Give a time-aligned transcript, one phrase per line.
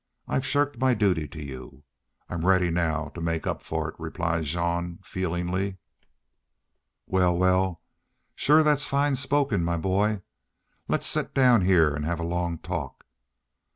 [0.27, 1.83] I've shirked my duty to you.
[2.27, 5.77] I'm ready now to make up for it," replied Jean, feelingly.
[7.05, 7.83] "Wal, wal,
[8.33, 10.23] shore thats fine spoken, my boy....
[10.87, 13.05] Let's set down heah an' have a long talk.